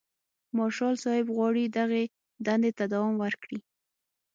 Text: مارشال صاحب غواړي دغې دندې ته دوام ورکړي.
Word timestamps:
مارشال 0.57 0.95
صاحب 1.03 1.27
غواړي 1.35 1.63
دغې 1.79 2.03
دندې 2.45 2.71
ته 2.77 2.83
دوام 2.93 3.13
ورکړي. 3.23 3.59